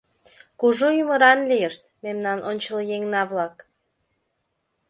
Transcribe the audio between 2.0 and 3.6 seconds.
мемнан ончылъеҥна-влак!